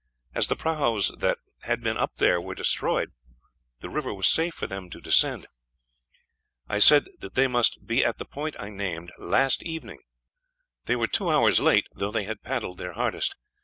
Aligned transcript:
As 0.33 0.47
the 0.47 0.55
prahus 0.55 1.11
that 1.19 1.37
had 1.65 1.81
been 1.81 1.95
up 1.95 2.15
there 2.15 2.41
were 2.41 2.55
destroyed, 2.55 3.11
the 3.81 3.89
river 3.91 4.11
was 4.15 4.27
safe 4.27 4.55
for 4.55 4.65
them 4.65 4.89
to 4.89 4.99
descend. 4.99 5.45
I 6.67 6.79
said 6.79 7.05
that 7.19 7.35
they 7.35 7.45
must 7.45 7.85
be 7.85 8.03
at 8.03 8.17
the 8.17 8.25
point 8.25 8.55
I 8.59 8.69
named 8.69 9.11
last 9.19 9.61
evening. 9.61 9.99
They 10.85 10.95
were 10.95 11.05
two 11.05 11.29
hours 11.29 11.59
late, 11.59 11.85
though 11.93 12.09
they 12.11 12.23
had 12.23 12.41
paddled 12.41 12.79
their 12.79 12.93
hardest. 12.93 13.35